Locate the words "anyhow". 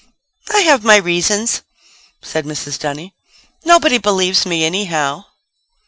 4.65-5.25